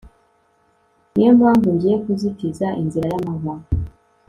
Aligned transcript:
ni 1.13 1.21
yo 1.25 1.31
mpamvu 1.39 1.67
ngiye 1.75 1.95
kuzitiza 2.03 2.67
inzira 2.81 3.05
ye 3.11 3.15
amahwa 3.19 3.55